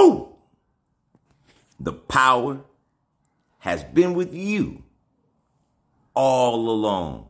[0.00, 0.28] Woo!
[1.78, 2.60] The power
[3.58, 4.82] has been with you
[6.14, 7.28] all along.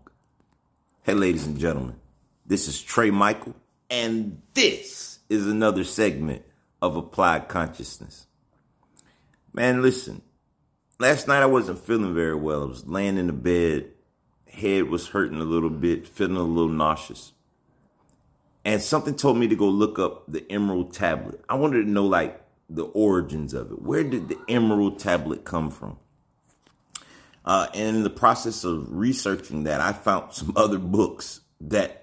[1.02, 1.96] Hey, ladies and gentlemen,
[2.46, 3.56] this is Trai Michael,
[3.88, 6.42] and this is another segment
[6.80, 8.26] of Applied Consciousness.
[9.52, 10.22] Man, listen,
[11.00, 12.62] last night I wasn't feeling very well.
[12.62, 13.90] I was laying in the bed,
[14.46, 17.32] head was hurting a little bit, feeling a little nauseous.
[18.64, 21.42] And something told me to go look up the Emerald Tablet.
[21.48, 22.39] I wanted to know, like,
[22.70, 23.82] the origins of it.
[23.82, 25.98] Where did the Emerald Tablet come from?
[27.44, 31.96] Uh, and in the process of researching that, I found some other books that.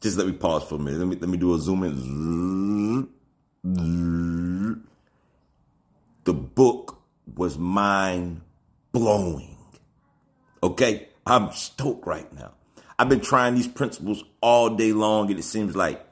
[0.00, 0.98] Just let me pause for a minute.
[0.98, 3.08] Let me let me do a zoom in.
[6.24, 7.02] The book
[7.36, 8.42] was mind
[8.90, 9.56] blowing.
[10.62, 12.52] Okay, I'm stoked right now.
[12.98, 16.04] I've been trying these principles all day long, and it seems like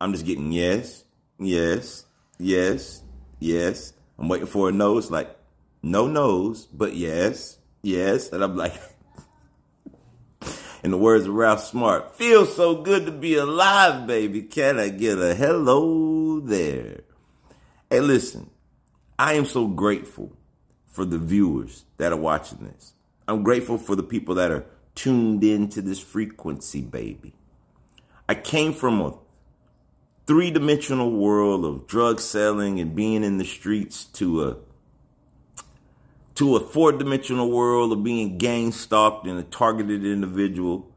[0.00, 1.04] I'm just getting yes,
[1.38, 2.06] yes,
[2.38, 3.02] yes,
[3.38, 3.92] yes.
[4.18, 5.36] I'm waiting for a noes, like
[5.82, 8.30] no noes, but yes, yes.
[8.32, 8.74] And I'm like,
[10.84, 14.42] in the words of Ralph Smart, feels so good to be alive, baby.
[14.42, 17.00] Can I get a hello there?
[17.90, 18.50] Hey, listen,
[19.18, 20.32] I am so grateful
[20.86, 22.94] for the viewers that are watching this.
[23.26, 27.34] I'm grateful for the people that are tuned into this frequency, baby.
[28.28, 29.14] I came from a
[30.26, 34.56] three dimensional world of drug selling and being in the streets to a
[36.34, 40.90] to a four dimensional world of being gang stalked and a targeted individual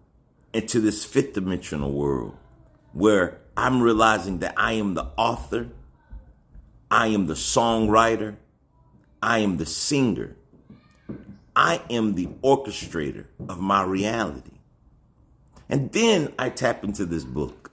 [0.54, 2.36] into this fifth dimensional world
[2.94, 5.70] where I'm realizing that I am the author,
[6.90, 8.38] I am the songwriter,
[9.22, 10.36] I am the singer,
[11.56, 14.52] I am the orchestrator of my reality.
[15.70, 17.72] And then I tap into this book.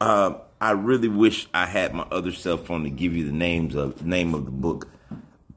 [0.00, 3.76] Uh, I really wish I had my other cell phone to give you the names
[3.76, 4.88] of name of the book.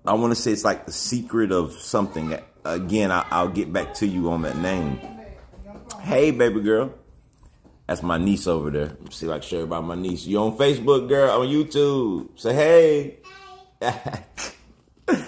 [0.05, 2.37] I want to say it's like the secret of something.
[2.63, 4.99] Again, I, will get back to you on that name.
[6.01, 6.93] Hey, baby girl.
[7.87, 8.95] That's my niece over there.
[9.09, 10.25] See like share about my niece.
[10.25, 11.41] You on Facebook, girl?
[11.41, 12.39] On YouTube?
[12.39, 13.17] Say hey.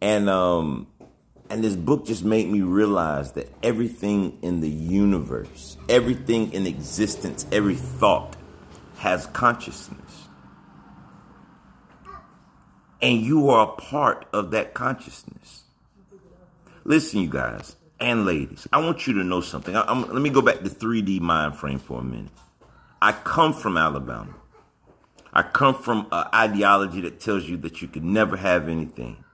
[0.00, 0.86] and um,
[1.50, 7.46] and this book just made me realize that everything in the universe, everything in existence,
[7.52, 8.36] every thought
[9.02, 10.28] has consciousness.
[13.00, 15.64] And you are a part of that consciousness.
[16.84, 19.74] Listen, you guys and ladies, I want you to know something.
[19.74, 22.30] I, let me go back to 3D mind frame for a minute.
[23.00, 24.36] I come from Alabama.
[25.32, 29.24] I come from an ideology that tells you that you can never have anything.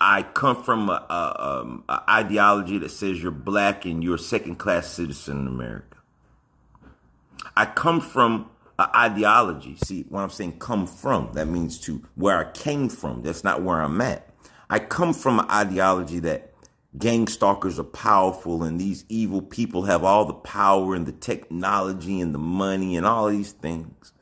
[0.00, 4.88] I come from an um, ideology that says you're black and you're a second class
[4.88, 5.97] citizen in America.
[7.56, 9.76] I come from an ideology.
[9.76, 13.22] See, when I'm saying come from, that means to where I came from.
[13.22, 14.28] That's not where I'm at.
[14.70, 16.52] I come from an ideology that
[16.96, 22.20] gang stalkers are powerful and these evil people have all the power and the technology
[22.20, 24.12] and the money and all these things.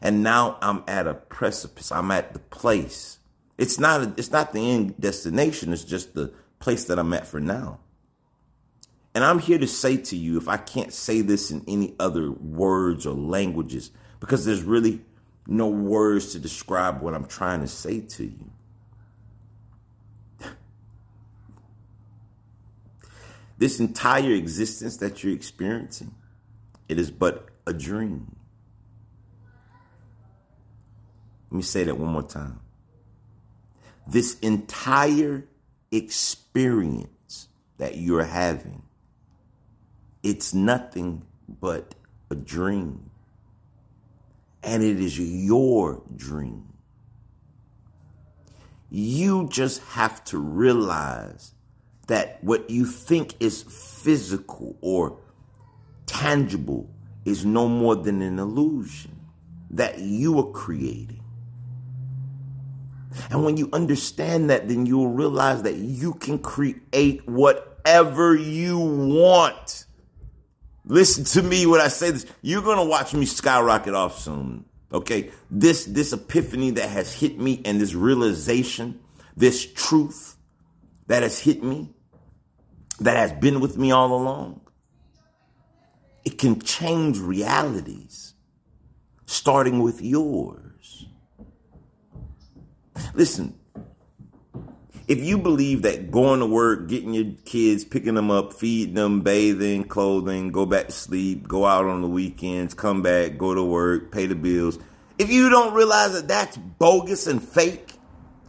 [0.00, 1.90] And now I'm at a precipice.
[1.90, 3.18] I'm at the place.
[3.56, 5.72] It's not a, it's not the end destination.
[5.72, 7.80] It's just the place that I'm at for now.
[9.18, 12.30] And I'm here to say to you, if I can't say this in any other
[12.30, 13.90] words or languages,
[14.20, 15.00] because there's really
[15.44, 18.50] no words to describe what I'm trying to say to you.
[23.58, 26.14] this entire existence that you're experiencing,
[26.88, 28.36] it is but a dream.
[31.50, 32.60] Let me say that one more time.
[34.06, 35.44] This entire
[35.90, 38.84] experience that you're having
[40.22, 41.94] it's nothing but
[42.30, 43.10] a dream.
[44.62, 46.72] And it is your dream.
[48.90, 51.52] You just have to realize
[52.06, 55.18] that what you think is physical or
[56.06, 56.90] tangible
[57.24, 59.20] is no more than an illusion
[59.70, 61.22] that you are creating.
[63.30, 69.84] And when you understand that, then you'll realize that you can create whatever you want.
[70.88, 72.26] Listen to me when I say this.
[72.40, 74.64] You're going to watch me skyrocket off soon.
[74.90, 75.30] Okay.
[75.50, 78.98] This, this epiphany that has hit me and this realization,
[79.36, 80.36] this truth
[81.06, 81.90] that has hit me,
[83.00, 84.62] that has been with me all along,
[86.24, 88.34] it can change realities,
[89.26, 91.06] starting with yours.
[93.14, 93.57] Listen,
[95.08, 99.22] if you believe that going to work, getting your kids, picking them up, feeding them,
[99.22, 103.64] bathing, clothing, go back to sleep, go out on the weekends, come back, go to
[103.64, 104.78] work, pay the bills,
[105.18, 107.94] If you don't realize that that's bogus and fake,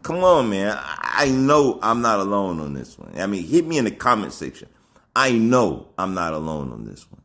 [0.04, 0.78] come on, man.
[0.84, 3.18] I know I'm not alone on this one.
[3.18, 4.68] I mean, hit me in the comment section.
[5.16, 7.22] I know I'm not alone on this one.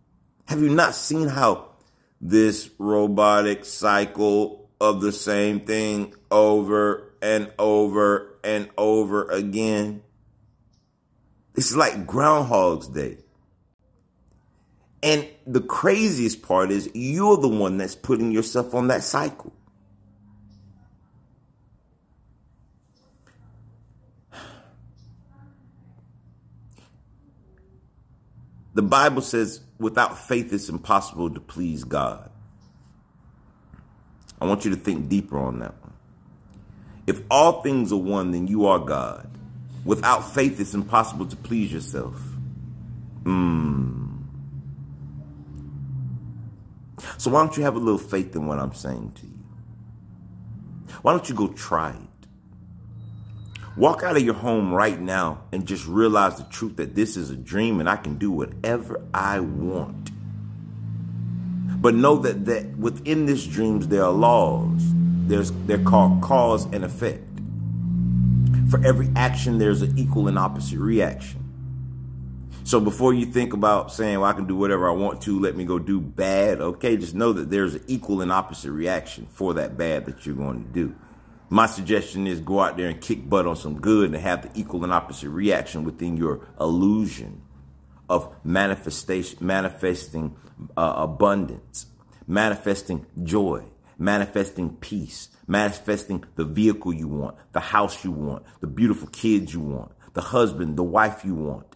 [0.46, 1.70] Have you not seen how
[2.20, 10.02] this robotic cycle of the same thing over and over and over again?
[11.56, 13.18] It's like Groundhog's Day.
[15.02, 19.52] And the craziest part is you're the one that's putting yourself on that cycle.
[28.74, 32.30] The Bible says without faith it's impossible to please God.
[34.40, 35.93] I want you to think deeper on that one.
[37.06, 39.30] If all things are one, then you are God.
[39.84, 42.14] Without faith, it's impossible to please yourself.
[43.24, 44.04] Hmm.
[47.18, 49.32] So why don't you have a little faith in what I'm saying to you?
[51.02, 52.28] Why don't you go try it?
[53.76, 57.30] Walk out of your home right now and just realize the truth that this is
[57.30, 60.10] a dream and I can do whatever I want.
[61.82, 64.82] But know that, that within this dreams there are laws.
[65.26, 67.22] There's they're called cause and effect.
[68.70, 71.44] For every action, there's an equal and opposite reaction.
[72.64, 75.54] So before you think about saying, well, I can do whatever I want to, let
[75.54, 79.52] me go do bad, okay, just know that there's an equal and opposite reaction for
[79.54, 80.94] that bad that you're going to do.
[81.50, 84.58] My suggestion is go out there and kick butt on some good and have the
[84.58, 87.42] equal and opposite reaction within your illusion
[88.08, 90.34] of manifestation, manifesting
[90.74, 91.86] uh, abundance,
[92.26, 93.62] manifesting joy,
[93.98, 99.60] manifesting peace, manifesting the vehicle you want, the house you want, the beautiful kids you
[99.60, 101.74] want, the husband, the wife you want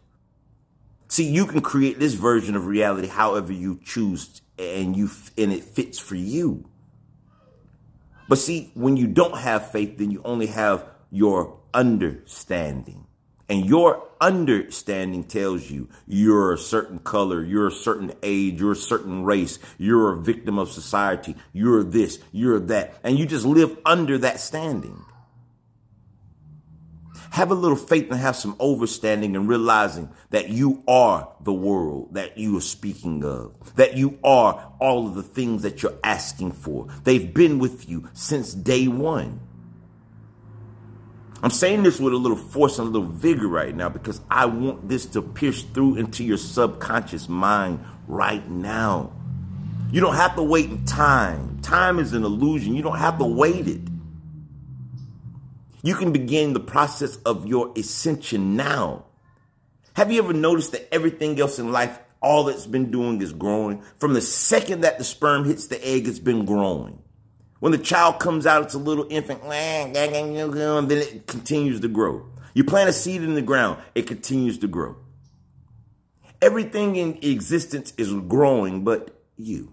[1.08, 5.64] See, you can create this version of reality however you choose and you and it
[5.64, 6.68] fits for you.
[8.28, 13.06] But see, when you don't have faith, then you only have your understanding.
[13.48, 18.76] And your understanding tells you you're a certain color, you're a certain age, you're a
[18.76, 22.98] certain race, you're a victim of society, you're this, you're that.
[23.02, 25.02] And you just live under that standing.
[27.30, 32.14] Have a little faith and have some overstanding and realizing that you are the world
[32.14, 36.52] that you are speaking of, that you are all of the things that you're asking
[36.52, 36.88] for.
[37.04, 39.40] They've been with you since day one.
[41.42, 44.46] I'm saying this with a little force and a little vigor right now because I
[44.46, 49.12] want this to pierce through into your subconscious mind right now.
[49.92, 51.60] You don't have to wait in time.
[51.62, 52.74] Time is an illusion.
[52.74, 53.80] You don't have to wait it.
[55.82, 59.04] You can begin the process of your ascension now.
[59.94, 63.82] Have you ever noticed that everything else in life, all it's been doing is growing?
[63.98, 67.00] From the second that the sperm hits the egg, it's been growing.
[67.60, 72.24] When the child comes out, it's a little infant, and then it continues to grow.
[72.54, 74.96] You plant a seed in the ground, it continues to grow.
[76.40, 79.72] Everything in existence is growing but you.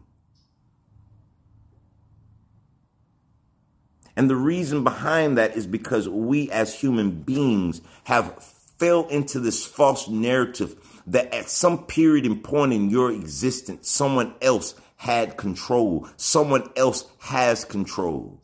[4.15, 8.41] And the reason behind that is because we as human beings have
[8.79, 14.33] fell into this false narrative that at some period and point in your existence, someone
[14.41, 16.07] else had control.
[16.17, 18.41] Someone else has control.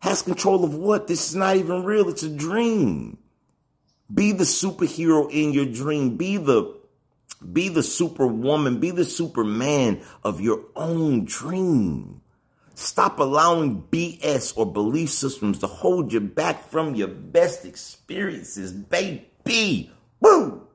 [0.00, 1.06] Has control of what?
[1.06, 2.08] This is not even real.
[2.08, 3.18] It's a dream.
[4.12, 6.16] Be the superhero in your dream.
[6.16, 6.74] Be the
[7.52, 8.80] be the superwoman.
[8.80, 12.20] Be the superman of your own dream.
[12.74, 19.90] Stop allowing BS or belief systems to hold you back from your best experiences, baby.
[20.20, 20.66] Woo!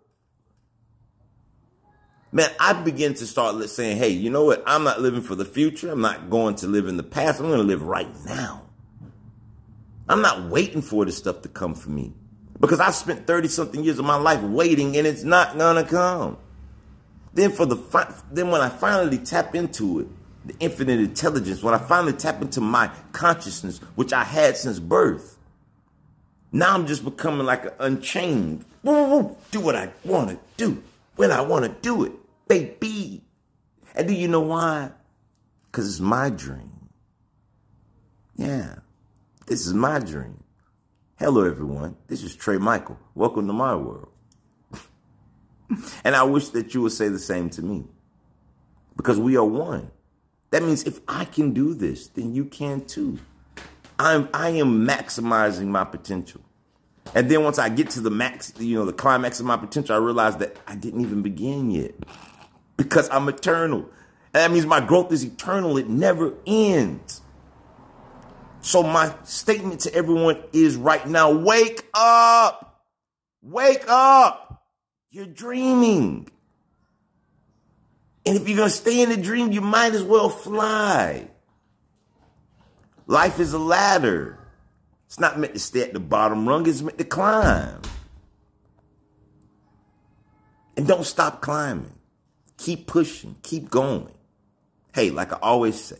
[2.31, 4.61] Man, I begin to start saying, hey, you know what?
[4.67, 5.91] I'm not living for the future.
[5.91, 7.39] I'm not going to live in the past.
[7.39, 8.65] I'm going to live right now.
[10.07, 12.13] I'm not waiting for this stuff to come for me
[12.59, 15.89] because I spent 30 something years of my life waiting and it's not going to
[15.89, 16.37] come.
[17.33, 17.77] Then for the,
[18.31, 20.07] then when I finally tap into it,
[20.45, 25.37] the infinite intelligence, when I finally tap into my consciousness, which I had since birth,
[26.51, 28.65] now I'm just becoming like an unchained.
[28.83, 30.83] Do what I want to do
[31.19, 32.13] when I want to do it,
[32.49, 33.23] baby.
[33.95, 34.91] And do you know why?
[35.71, 36.89] Because it's my dream.
[38.35, 38.75] Yeah,
[39.45, 40.43] this is my dream.
[41.17, 41.95] Hello, everyone.
[42.07, 42.97] This is Trai Michael.
[43.13, 44.09] Welcome to my world.
[46.03, 47.85] and I wish that you would say the same to me
[48.97, 49.91] because we are one.
[50.51, 53.19] That means if I can do this, then you can too.
[53.99, 56.41] I'm I am maximizing my potential.
[57.13, 59.95] And then once I get to the max, you know, the climax of my potential,
[59.95, 61.93] I realize that I didn't even begin yet.
[62.79, 63.79] Because I'm eternal.
[64.33, 65.77] And that means my growth is eternal.
[65.77, 67.21] It never ends.
[68.61, 72.85] So my statement to everyone is right now, wake up.
[73.41, 74.63] Wake up.
[75.11, 76.29] You're dreaming.
[78.25, 81.27] And if you're going to stay in the dream, you might as well fly.
[83.07, 84.39] Life is a ladder.
[85.07, 87.81] It's not meant to stay at the bottom rung, it's meant to climb.
[90.77, 91.98] And don't stop climbing.
[92.59, 94.11] Keep pushing, keep going.
[94.93, 95.99] Hey, like I always say,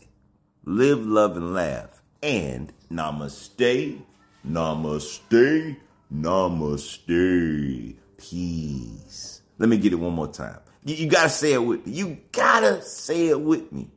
[0.64, 2.02] live, love, and laugh.
[2.22, 4.02] And namaste,
[4.46, 5.76] namaste,
[6.14, 7.96] namaste.
[8.18, 9.40] Peace.
[9.58, 10.58] Let me get it one more time.
[10.84, 11.92] You, you gotta say it with me.
[11.94, 13.88] You gotta say it with me.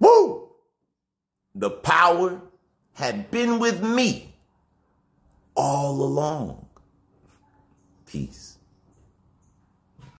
[0.00, 0.48] Woo!
[1.54, 2.40] The power
[2.94, 4.34] had been with me
[5.54, 6.66] all along.
[8.04, 8.47] Peace.